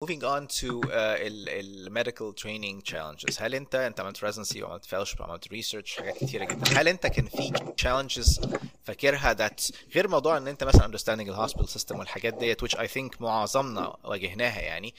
[0.00, 4.86] moving on to uh, ال ال medical training challenges هل انت انت عملت residency وعملت
[4.86, 8.46] fellowship وعملت research حاجات كتيره جدا هل انت كان في challenges
[8.84, 12.86] فاكرها that غير موضوع ان انت مثلا understanding the hospital system والحاجات ديت which I
[12.86, 14.94] think معظمنا واجهناها يعني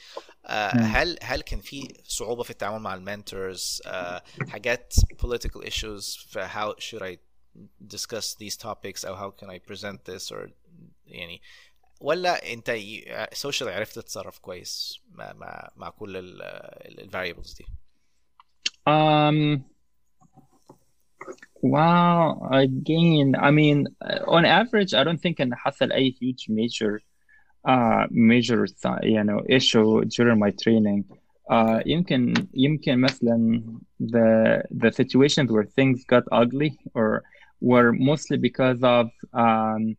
[0.45, 4.93] uh, هل هل كان في صعوبه في التعامل مع المنتورز uh, حاجات
[5.25, 7.17] political issues ف how should I
[7.95, 10.49] discuss these topics او how can I present this or
[11.07, 11.41] يعني
[11.99, 12.73] ولا انت
[13.33, 16.17] سوشيال عرفت تتصرف كويس مع مع, مع كل
[16.99, 17.65] الفاريبلز دي
[18.89, 19.63] Um,
[21.61, 23.87] well, again, I mean,
[24.27, 27.01] on average, I don't think إن حصل أي huge major,
[27.67, 28.65] uh, major,
[29.03, 31.03] you know, issue during my training.
[31.51, 33.63] Uh, يمكن يمكن مثلا
[33.99, 37.23] the the situations where things got ugly or
[37.61, 39.95] were mostly because of um,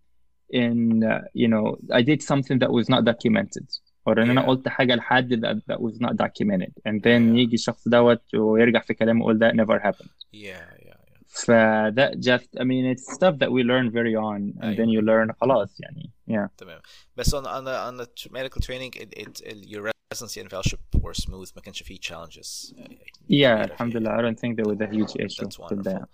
[0.54, 1.66] in uh, you know
[2.00, 3.68] I did something that was not documented
[4.08, 4.46] or ان انا Yeah.
[4.48, 7.40] قلت حاجه لحد that, that was not documented and then Yeah.
[7.40, 11.52] يجي الشخص دوت ويرجع في كلامه يقول that never happened yeah yeah yeah ف
[12.00, 15.32] that just I mean it's stuff that we learn very on and then you learn
[15.42, 16.80] خلاص يعني yeah تمام
[17.18, 20.50] بس on on the on the t- medical training it, it, it your residency and
[20.52, 24.00] fellowship were smooth ما كانش فيه challenges uh, yeah كبيرة الحمد فيه.
[24.00, 26.08] لله I don't think there was a huge issue That's with that wonderful.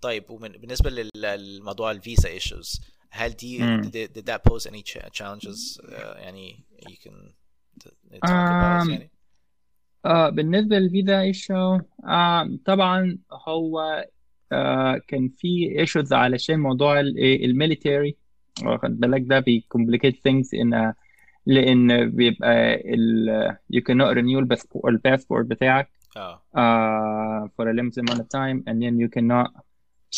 [0.00, 3.82] طيب ومن بالنسبة لل- للموضوع الفيزا issues هل دي مم.
[3.84, 7.32] did, did that pose any cha- challenges uh, يعني you can
[7.84, 9.10] t- talk about Um, يعني
[10.04, 14.04] آه بالنسبة للفيزا ايشو آه طبعا هو
[14.52, 18.16] آه كان في ايشوز علشان موضوع الميليتري
[18.64, 20.94] واخد بالك ده بيكمبليكيت things ان
[21.46, 28.20] لان بيبقى ال you cannot renew الباسبور الباسبورت بتاعك اه uh, for a limited amount
[28.20, 29.50] of time and then you cannot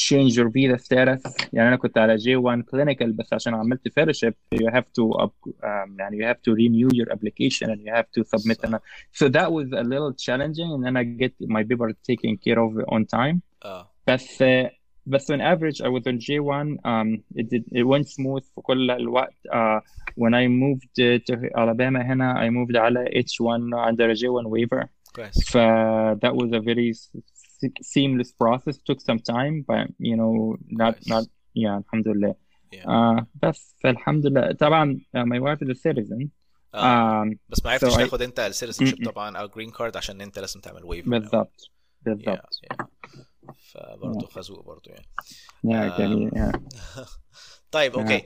[0.08, 4.66] change your visa status يعني أنا كنت على J1 clinical بس عشان عملت fellowship you
[4.70, 5.32] have to up,
[5.62, 8.68] um, يعني you have to renew your application and you have to submit صح.
[8.68, 8.78] an,
[9.12, 12.72] so that was a little challenging and then I get my paper taken care of
[12.94, 14.68] on time اه بس uh,
[15.06, 17.08] بس on average I was on J1 um,
[17.40, 19.80] it did it went smooth في كل الوقت uh,
[20.20, 24.86] when I moved uh, to Alabama هنا I moved على H1 under a J1 waiver
[25.14, 25.58] كويس So
[26.22, 27.10] that was a very s-
[27.94, 28.76] seamless process.
[28.88, 30.32] Took some time, but you know,
[30.82, 31.08] not Nice.
[31.12, 31.24] not
[31.62, 32.34] yeah, alhamdulillah.
[32.72, 32.84] Yeah.
[32.86, 36.28] Uh, بس فالحمد طبعا uh, my wife is a citizen.
[36.74, 39.10] اه Um, بس ما so عرفتش I- تاخد انت السيتيزنشيب م-م.
[39.10, 41.70] طبعا او جرين كارد عشان انت لازم تعمل ويف بالضبط
[42.02, 42.60] بالضبط.
[43.59, 45.07] فبرضه خازوق برضه يعني
[45.63, 46.59] يعني yeah.
[47.71, 47.95] طيب.
[47.95, 48.23] أوكي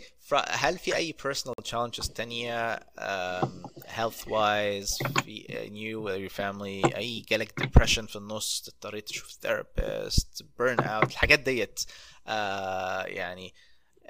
[0.47, 3.49] هل في اي personal challenges تانية um,
[3.85, 10.43] health wise في you or your family اي جالك depression في النص اضطريت تشوف therapist
[10.59, 11.79] burn out الحاجات ديت
[12.27, 13.53] آه يعني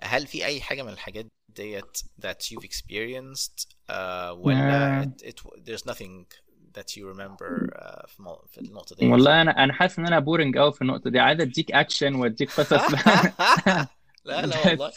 [0.03, 3.94] هل في اي حاجة من الحاجات ديت that you've experienced uh,
[4.34, 5.08] ولا Yeah.
[5.08, 6.26] it, it, there's nothing
[6.78, 10.19] that you remember uh, في, مو- في النقطة دي والله أنا أنا حاسس إن أنا
[10.19, 11.19] بورنج قوي في النقطة دي.
[11.19, 12.91] عايز أديك اكشن وأديك قصص
[14.25, 14.91] لا لا والله.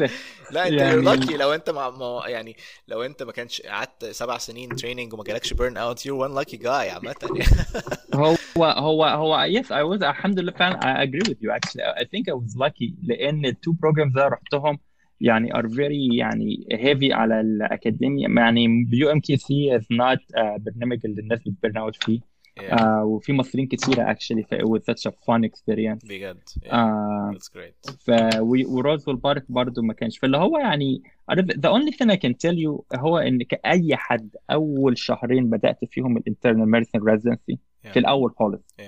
[0.51, 2.57] لا أنت يعني- lucky لو أنت مع ما يعني
[2.89, 6.57] لو أنت ما كانش قعدت سبع سنين تريننج وما جالكش بيرن اوت you're one lucky
[6.63, 7.15] guy عامة
[8.15, 11.83] هو هو هو yes I was الحمد لله فعلا I agree with you actually.
[11.83, 14.79] I think I was lucky لأن التو programs اللي رحتهم
[15.21, 18.27] يعني are very يعني heavy على الأكاديمية.
[18.37, 22.21] يعني يو إم كي سي is not uh, برنامج اللي الناس بتبرن أوت فيه.
[22.61, 26.05] Yeah, uh, وفي مصريين كتيرة actually ف it was such a fun experience.
[26.09, 26.39] بجد.
[26.65, 27.91] Yeah, uh, that's great.
[28.05, 30.19] ف و- وروزفيل بارك برضو ما كانش.
[30.19, 31.03] فاللي هو يعني
[31.33, 36.17] the only thing I can tell you هو إن كأي حد أول شهرين بدأت فيهم
[36.17, 37.91] الانترنال ميديسن residency Yeah.
[37.93, 38.61] في الأول خالص.
[38.81, 38.85] Yeah.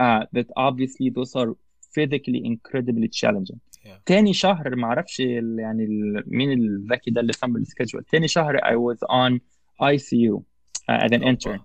[0.00, 1.50] uh, that obviously those are
[1.96, 3.60] physically incredibly challenging.
[3.84, 3.88] Yeah.
[4.06, 8.74] تاني شهر ما أعرفش يعني ال- مين الذكي ده اللي صمم السكجول تاني شهر I
[8.74, 9.38] was on
[9.82, 11.60] ICU uh, as an intern.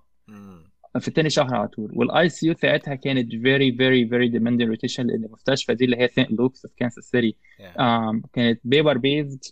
[0.99, 1.91] في تاني شهر على طول.
[1.95, 6.07] والاي سي يو ساعتها كانت very very very demanding rotation لأن المستشفى دي اللي هي
[6.07, 7.35] سينت لوكس في كانساس سيتي
[8.33, 9.43] كانت بيبر بيزد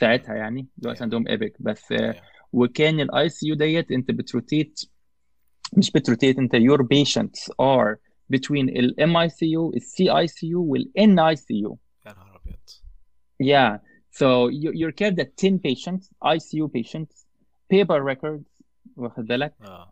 [0.00, 0.66] ساعتها يعني.
[0.76, 1.02] دلوقتي Yeah.
[1.02, 2.16] عندهم ايبك بس uh, yeah.
[2.52, 4.80] وكان الاي سي يو ديت انت بتروتيت
[5.76, 7.96] مش بتروتيت انت your patients are
[8.36, 11.78] between الام اي سي يو السي اي سي يو والان اي سي يو
[13.43, 13.77] yeah
[14.19, 17.25] so you, you're cared at 10 patients ICU patients
[17.73, 18.55] paper records
[18.97, 19.85] واخد بالك اه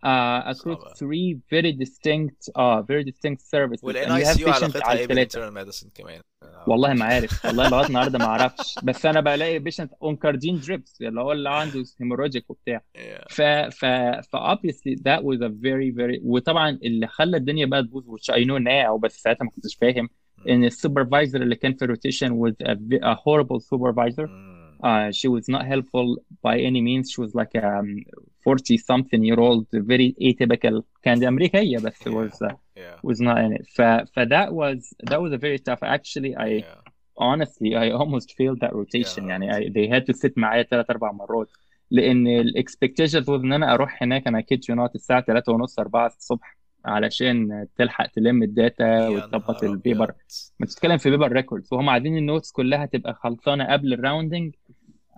[0.43, 0.93] uh, across صعبة.
[0.93, 4.63] three very distinct uh, very distinct services والان and اي you have سي يو patients
[4.63, 5.07] علاقتها على ايه الثلاثه
[5.39, 6.21] بالانترنال ميديسن كمان
[6.67, 11.01] والله ما عارف والله لغايه النهارده ما اعرفش بس انا بلاقي بيشنت اون كاردين دريبس
[11.01, 13.25] اللي هو اللي عنده هيموراجيك وبتاع yeah.
[13.29, 13.41] ف
[13.75, 13.85] ف
[14.31, 18.39] ف obviously that was a very very وطبعا اللي خلى الدنيا بقى تبوظ which I
[18.45, 20.09] know now بس ساعتها ما كنتش فاهم
[20.49, 22.71] ان السوبرفايزر اللي كان في الروتيشن was a,
[23.03, 24.53] a horrible supervisor مم.
[24.83, 26.07] Uh, she was not helpful
[26.47, 27.05] by any means.
[27.13, 28.03] She was like a um,
[28.45, 32.11] 40 something year old, very atypical كان دي أمريكية بس Yeah.
[32.11, 33.65] was uh, yeah was not in it.
[33.75, 35.83] ف, ف that was that was a very tough.
[35.83, 36.79] Actually, I yeah
[37.17, 39.23] honestly I almost failed that rotation.
[39.23, 39.29] Yeah.
[39.29, 41.49] يعني I, they had to sit معايا ثلاث أربع مرات
[41.91, 46.07] لأن الاكسبكتيشن was إن أنا أروح هناك أنا كيد يو نوت الساعة 3 ونص 4
[46.07, 50.12] الصبح علشان تلحق تلم الداتا وتظبط البيبر.
[50.60, 54.54] ما تتكلم في بيبر ريكوردز وهم عايزين النوتس كلها تبقى خلصانه قبل الراوندنج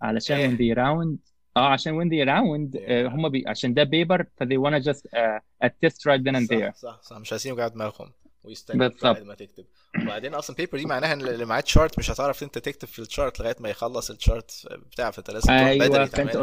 [0.02, 1.18] علشان وين ذي راوند
[1.56, 3.44] آه عشان وين دي راوند هم بي...
[3.46, 5.08] عشان ده بيبر فدي وأنا جاست
[5.62, 7.18] اتست رايت ذن اند ذير صح صح.
[7.18, 8.12] مش عايزين يوجعوا دماغهم.
[8.44, 9.04] بالظبط.
[9.04, 9.64] لغايه ما تكتب.
[10.02, 13.40] وبعدين أصلا البيبر دي معناها إن اللي معاه تشارت مش هتعرف أنت تكتب في الشارت
[13.40, 16.37] لغاية ما يخلص الشارت بتاع فانت لازم أيوه فانت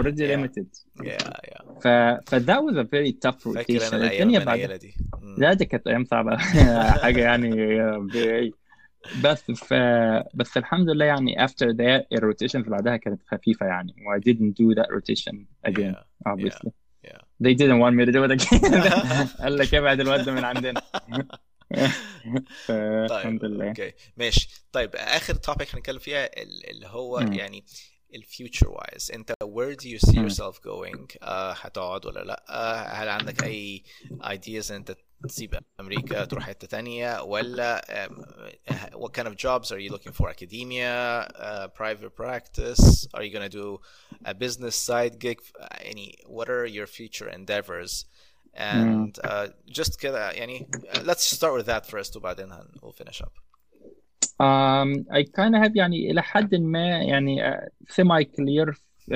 [0.98, 1.04] Yeah.
[1.04, 1.80] Yeah, yeah.
[1.82, 1.88] ف
[2.30, 4.96] ف that was a very tough فاكر rotation أنا الأيام الدنيا بعد دي.
[5.38, 6.38] لا دي كانت أيام صعبة.
[7.04, 7.52] حاجة يعني
[9.24, 9.74] بس ف
[10.34, 13.96] بس الحمد لله يعني after that الروتيشنز بعدها كانت خفيفة يعني.
[14.08, 15.36] و I didn't do that rotation
[15.72, 16.72] again Yeah, obviously.
[17.08, 17.22] yeah.
[17.44, 18.60] they didn't want me to do it again.
[19.44, 20.82] قال لك ابعد الواد ده من عندنا.
[22.67, 27.33] فالحمد طيب لله اوكي ماشي طيب اخر توبيك هنتكلم فيها ال- اللي هو مم.
[27.33, 27.65] يعني
[28.15, 30.29] الفيوتشر وايز انت where do you see مم.
[30.29, 33.83] yourself going آه هتقعد ولا لا آه هل عندك اي
[34.23, 34.97] ideas انت
[35.29, 38.13] تسيب امريكا تروح حته تانية ولا um,
[38.97, 43.51] what kind of jobs are you looking for academia uh, private practice are you going
[43.51, 43.79] to do
[44.27, 45.39] a business side gig
[45.93, 47.93] any what are your future endeavors
[48.57, 49.49] and uh,
[49.79, 53.33] just كده يعني uh, let's start with that first وبعدين هن we'll finish up
[54.41, 59.13] um, I kind of have يعني إلى حد ما يعني uh, semi clear uh,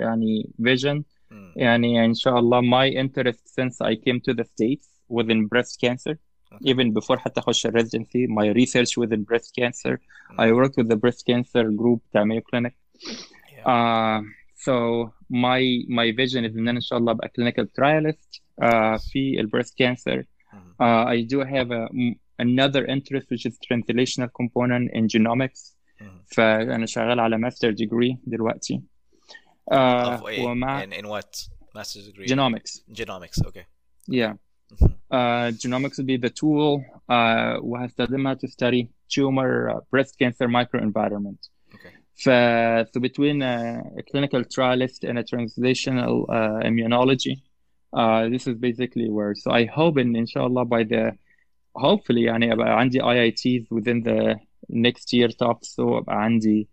[0.00, 1.52] يعني vision مم.
[1.56, 6.18] يعني إن شاء الله my interest since I came to the States within breast cancer
[6.54, 6.70] Okay.
[6.70, 9.98] even before حتى أخش residency my research within breast cancer
[10.30, 10.40] Mm.
[10.40, 12.74] I worked with the breast cancer group بتاع Mayo Clinic
[13.04, 13.66] Yeah.
[13.66, 14.20] uh,
[14.66, 14.74] so
[15.30, 19.50] my my vision is إن أنا إن شاء الله أبقى clinical trialist uh, في ال
[19.50, 20.24] breast cancer
[20.54, 20.74] Mhm.
[20.84, 21.82] uh, I do have a,
[22.38, 26.20] another interest which is translational component in genomics Mhm.
[26.26, 28.82] فأنا شغال على master degree دلوقتي
[29.70, 31.30] uh, of a, ومع in, in what
[31.74, 33.64] master's degree genomics genomics okay
[34.08, 34.32] yeah
[34.72, 34.90] Mhm.
[35.18, 41.40] uh, genomics would be the tool uh, وهستخدمها to study tumor uh, breast cancer microenvironment
[41.40, 41.57] okay
[42.18, 42.28] ف
[42.90, 47.34] so between uh, a clinical trialist and a translational uh, immunology
[48.00, 51.02] uh, this is basically where so I hope in inshallah by the
[51.76, 54.36] hopefully يعني أبقى عندي IITs within the
[54.70, 56.68] next year tops so أبقى عندي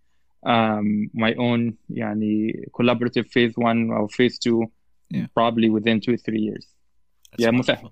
[0.45, 4.61] um, my own يعني collaborative phase one or phase two
[5.13, 5.27] Yeah.
[5.39, 6.65] probably within two three years
[7.31, 7.59] That's يا wonderful.
[7.59, 7.89] مفهم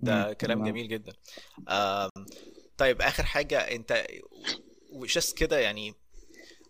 [0.00, 0.32] ده مم.
[0.32, 0.68] كلام تمام.
[0.70, 1.12] جميل جدا
[1.68, 2.24] um,
[2.78, 4.04] طيب اخر حاجه انت
[5.04, 5.92] just كده يعني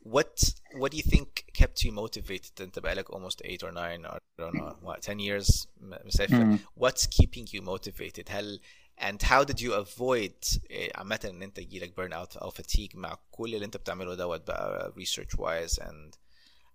[0.09, 0.51] what
[0.81, 1.29] what do you think
[1.63, 5.19] kept you motivated انت بقالك almost 8 or 9 or I don't know what 10
[5.19, 6.59] years م- مسافر مم.
[6.81, 8.61] what's keeping you motivated هل
[9.01, 13.19] and how did you avoid إيه، عامة ان انت يجيلك burn out او fatigue مع
[13.31, 16.15] كل اللي انت بتعمله دوت بقى research wise and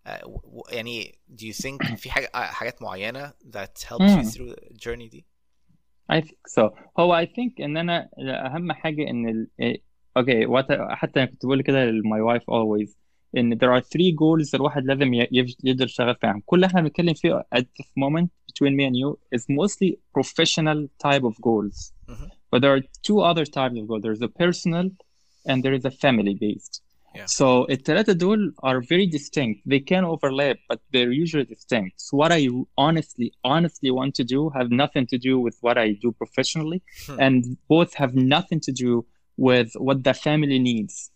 [0.07, 4.31] uh, و- و- يعني do you think في حاجة حاجات معينة that helped you مم.
[4.31, 5.25] through the journey دي؟
[6.11, 8.09] I think so هو I think ان انا
[8.45, 9.81] اهم حاجه ان ال إيه،
[10.19, 12.89] okay what حتى انا كنت بقول كده ل my wife always
[13.38, 16.81] ان there are three goals الواحد لازم ي- يف- يقدر يشتغل فيهم كل اللي احنا
[16.81, 21.94] بنتكلم فيه at this moment between me and you is mostly professional type of goals
[22.09, 22.30] Mhm.
[22.56, 24.85] but there are two other types of goals there's a personal
[25.49, 26.75] and there is a family based
[27.16, 27.25] Yeah.
[27.25, 32.31] so الثلاثة دول are very distinct they can overlap but they're usually distinct so what
[32.31, 32.42] I
[32.78, 37.19] honestly honestly want to do have nothing to do with what I do professionally Hmm.
[37.25, 37.39] and
[37.73, 38.92] both have nothing to do
[39.47, 41.12] with what the family needs Yeah, صح.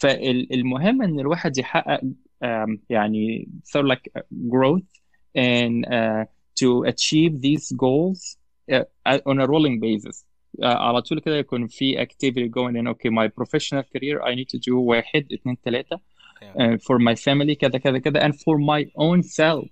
[0.00, 2.00] فالمهم ان الواحد يحقق
[2.44, 4.90] um, يعني sort of like growth
[5.38, 6.24] and uh,
[6.60, 8.36] to achieve these goals
[8.72, 10.24] uh, on a rolling basis
[10.62, 14.48] uh, على طول كده يكون في activity going in okay my professional career I need
[14.56, 16.00] to do واحد اتنين تلاتة
[16.42, 16.54] Yeah.
[16.62, 19.68] uh, for my family كذا كذا كذا and for my own self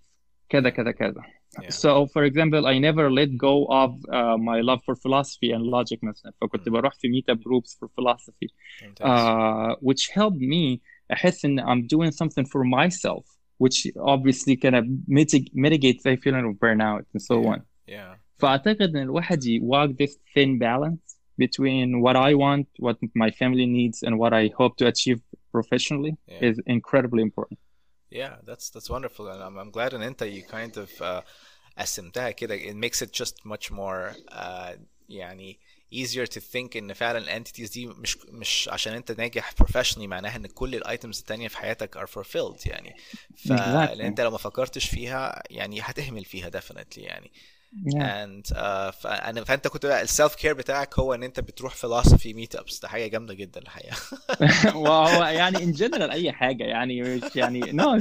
[0.49, 1.23] كذا كذا كذا
[1.62, 1.70] Yeah.
[1.84, 6.00] So, for example, I never let go of uh, my love for philosophy and logic
[6.04, 6.72] مثلا فكنت Mm.
[6.72, 8.48] بروح في meetup groups for philosophy
[8.84, 9.10] ممتاز.
[9.10, 10.80] uh, which helped me
[11.14, 13.24] أحس إن I'm doing something for myself
[13.64, 13.78] which
[14.14, 14.84] obviously kind of
[15.20, 17.50] mitig- mitigates the feeling of burnout and so Yeah.
[17.54, 18.16] on Yeah.
[18.38, 21.06] فأعتقد إن الواحد ي- walk this thin balance
[21.38, 25.20] between what I want what my family needs and what I hope to achieve
[25.52, 26.48] professionally Yeah.
[26.48, 27.60] is incredibly important
[28.12, 31.22] Yeah, that's that's wonderful, and I'm I'm glad ان انت you kind of uh,
[31.78, 32.58] قسمتها كده.
[32.58, 34.78] It makes it just much more uh,
[35.10, 35.60] يعني
[35.94, 40.48] easier to think ان فعلا الانتيتيز دي مش مش عشان انت ناجح professionally معناها ان
[40.48, 42.96] كل الايتمز التانية في حياتك are fulfilled يعني
[43.36, 47.32] فلان انت لو ما فكرتش فيها يعني هتهمل فيها definitely يعني
[47.73, 48.25] Yeah.
[48.25, 52.81] and uh, فأنا فأنت كنت السيلف كير بتاعك هو إن أنت بتروح philosophy ميت ابس
[52.81, 53.97] ده حاجة جامدة جدا الحقيقة
[54.79, 58.01] وهو يعني in general أي حاجة يعني مش يعني نو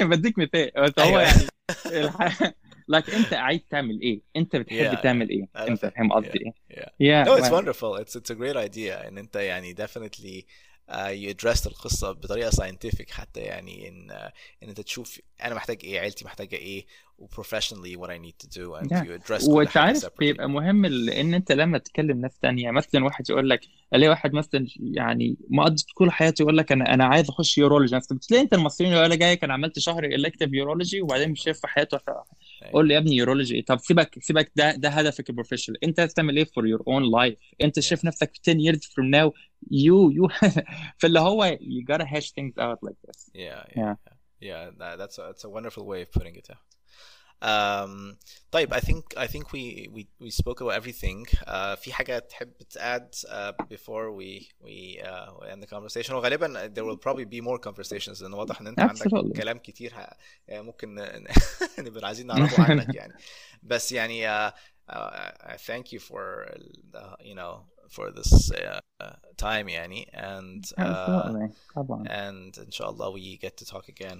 [0.00, 1.22] بديك مثال بس هو أيوة.
[1.22, 2.54] يعني.
[2.90, 6.12] لك أنت عايز تعمل إيه؟ أنت بتحب Yeah, تعمل إيه؟ أنت فاهم.
[6.12, 7.26] قصدي إيه؟ yeah.
[7.26, 7.96] No, it's wonderful.
[7.96, 10.44] It's it's a great idea إن أنت يعني definitely
[10.90, 14.32] uh, you addressed القصة بطريقة scientific حتى يعني إن uh,
[14.62, 16.86] إن أنت تشوف أنا محتاج إيه عيلتي محتاجة إيه
[17.19, 19.03] و professionally what I need to do and Yeah.
[19.03, 20.17] you address كل وانت حاجة عارف separately.
[20.19, 23.59] بيبقى مهم لان انت لما تكلم ناس تانية مثلا واحد يقول لك
[23.93, 28.17] الاقي واحد مثلا يعني مقضي طول حياته يقول لك انا انا عايز اخش يورولوجي مثلا
[28.17, 31.67] بتلاقي انت المصريين يقول لك جاي كان عملت شهر الكتيف يورولوجي وبعدين مش شايف في
[31.67, 31.99] حياته
[32.73, 36.37] قول لي يا ابني يورولوجي ايه طب سيبك سيبك ده ده هدفك البروفيشنال انت هتعمل
[36.37, 39.31] ايه for your own life انت شايف نفسك في 10 years from now
[39.71, 40.49] you you
[40.97, 43.39] فاللي هو you gotta hash things out like this Yeah,
[43.77, 44.08] yeah, Yeah.
[44.39, 44.65] yeah.
[44.65, 46.57] yeah that, that's a, that's a wonderful way of putting it out.
[47.41, 48.17] Um,
[48.51, 51.25] طيب I think I think we we we spoke about everything.
[51.47, 56.73] Uh, في حاجة تحب تadd uh, before we we uh, we end the conversation وغالبا
[56.73, 59.37] there will probably be more conversations لأن واضح إن أنت عندك Absolutely.
[59.37, 60.13] كلام كتير ه-
[60.47, 61.27] يعني ممكن ن-
[61.79, 63.13] نبقى عايزين نعرفه عنك يعني.
[63.63, 64.51] بس يعني uh,
[64.89, 66.47] uh, I thank you for
[66.95, 72.71] uh, you know for this uh, uh, time يعني and uh, absolutely طبعا and إن
[72.71, 74.17] شاء الله we get to talk again.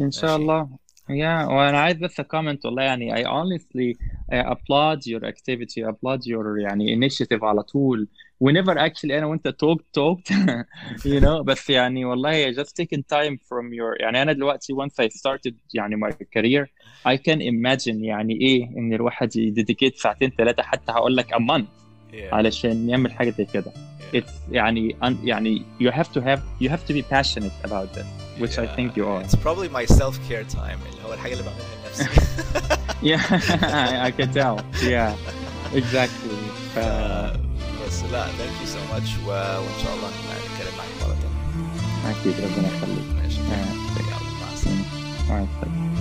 [0.00, 0.42] ان شاء ماشي.
[0.42, 0.68] الله
[1.08, 3.98] yeah وانا عايز بس comment والله يعني I honestly
[4.32, 8.08] uh, applaud your activity applaud your يعني initiative على طول
[8.44, 10.34] we never actually انا وانت talked talked
[11.04, 15.08] you know بس يعني والله just taking time from your يعني انا دلوقتي once I
[15.08, 16.66] started يعني my career
[17.08, 21.84] I can imagine يعني ايه ان الواحد يديديكيت ساعتين ثلاثة حتى هقول لك a month
[22.12, 22.32] Yeah.
[22.32, 24.16] علشان يعمل حاجة زي كده yeah.
[24.16, 28.06] it's يعني يعني you have to have you have to be passionate about this
[28.40, 31.32] which I Yeah, think you are It's probably my self care time اللي هو الحاجة
[31.32, 32.20] اللي بعملها لنفسي.
[33.10, 33.22] yeah
[34.08, 34.56] I can tell
[34.94, 35.12] yeah
[35.80, 36.36] exactly
[36.74, 36.78] ف...
[36.78, 37.36] آه،
[37.86, 39.30] بس لا thank you so much و...
[39.30, 42.20] وإن شاء الله نتكلم معاك مرة تانية.
[42.20, 43.40] أكيد ربنا يخليك ماشي.
[43.40, 43.74] آه.
[44.00, 44.84] يلا مع السلامة.
[45.28, 45.97] مع السلامة